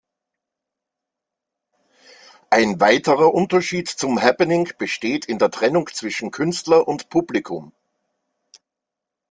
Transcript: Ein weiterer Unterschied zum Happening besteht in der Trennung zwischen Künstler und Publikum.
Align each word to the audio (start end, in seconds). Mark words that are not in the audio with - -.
Ein 2.49 2.79
weiterer 2.79 3.35
Unterschied 3.35 3.87
zum 3.87 4.19
Happening 4.19 4.67
besteht 4.79 5.25
in 5.27 5.37
der 5.37 5.51
Trennung 5.51 5.85
zwischen 5.93 6.31
Künstler 6.31 6.87
und 6.87 7.11
Publikum. 7.11 7.71